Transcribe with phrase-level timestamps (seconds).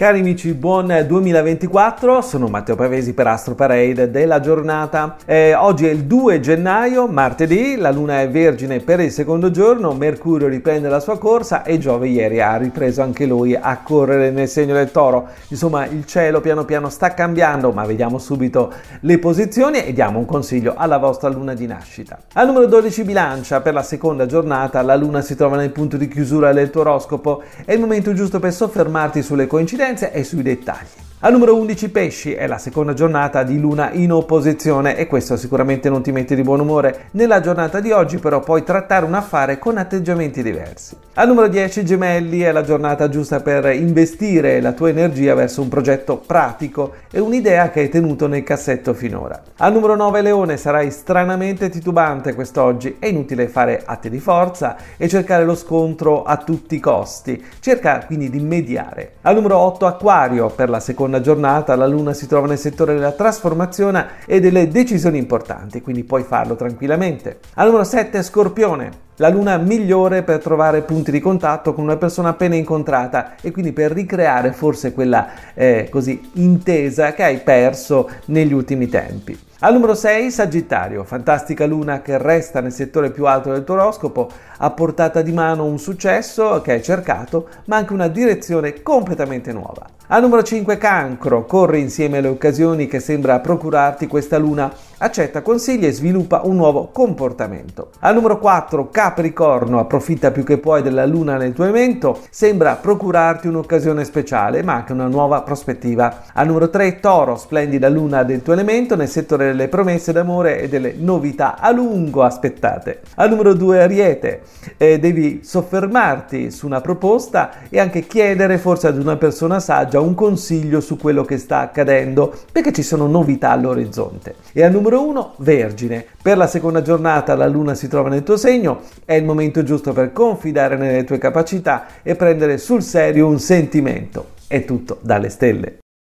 [0.00, 5.16] Cari amici, buon 2024, sono Matteo Pavesi per Astro Parade della giornata.
[5.26, 9.92] Eh, oggi è il 2 gennaio, martedì, la luna è vergine per il secondo giorno,
[9.92, 14.48] Mercurio riprende la sua corsa e Giove ieri ha ripreso anche lui a correre nel
[14.48, 15.28] segno del toro.
[15.48, 20.24] Insomma, il cielo piano piano sta cambiando, ma vediamo subito le posizioni e diamo un
[20.24, 22.18] consiglio alla vostra luna di nascita.
[22.32, 26.08] Al numero 12 bilancia, per la seconda giornata la luna si trova nel punto di
[26.08, 31.09] chiusura del tuo oroscopo, è il momento giusto per soffermarti sulle coincidenze e sui dettagli.
[31.22, 35.90] Al numero 11 pesci è la seconda giornata di luna in opposizione e questo sicuramente
[35.90, 37.08] non ti mette di buon umore.
[37.10, 40.96] Nella giornata di oggi però puoi trattare un affare con atteggiamenti diversi.
[41.14, 45.68] Al numero 10 gemelli è la giornata giusta per investire la tua energia verso un
[45.68, 49.42] progetto pratico e un'idea che hai tenuto nel cassetto finora.
[49.58, 55.06] Al numero 9 leone sarai stranamente titubante quest'oggi, è inutile fare atti di forza e
[55.06, 57.44] cercare lo scontro a tutti i costi.
[57.60, 59.16] Cerca quindi di mediare.
[59.20, 62.94] Al numero 8 acquario per la seconda seconda giornata la Luna si trova nel settore
[62.94, 67.40] della trasformazione e delle decisioni importanti, quindi puoi farlo tranquillamente.
[67.54, 69.08] Al numero 7 Scorpione.
[69.16, 73.72] La luna migliore per trovare punti di contatto con una persona appena incontrata e quindi
[73.72, 79.38] per ricreare forse quella eh, così intesa che hai perso negli ultimi tempi.
[79.62, 84.30] Al numero 6 Sagittario, fantastica luna che resta nel settore più alto del tuo oroscopo,
[84.56, 89.84] a portata di mano un successo che hai cercato, ma anche una direzione completamente nuova.
[90.06, 94.72] Al numero 5 Cancro, corre insieme alle occasioni che sembra procurarti questa luna,
[95.02, 97.90] accetta consigli e sviluppa un nuovo comportamento.
[98.00, 103.48] Al numero 4 Capricorno, approfitta più che puoi della luna nel tuo evento, sembra procurarti
[103.48, 106.24] un'occasione speciale, ma anche una nuova prospettiva.
[106.34, 110.68] Al numero 3 Toro, splendida luna del tuo elemento nel settore delle promesse d'amore e
[110.68, 113.00] delle novità a lungo aspettate.
[113.16, 114.42] Al numero 2 Ariete,
[114.76, 120.14] eh, devi soffermarti su una proposta e anche chiedere forse ad una persona saggia un
[120.14, 124.34] consiglio su quello che sta accadendo perché ci sono novità all'orizzonte.
[124.52, 128.36] E al numero 1 Vergine, per la seconda giornata la luna si trova nel tuo
[128.36, 133.38] segno, è il momento giusto per confidare nelle tue capacità e prendere sul serio un
[133.38, 134.30] sentimento.
[134.48, 135.78] È tutto dalle stelle.